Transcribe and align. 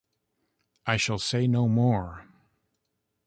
I 0.87 0.97
shall 0.97 1.19
say 1.19 1.45
no 1.45 1.67
more. 1.67 2.25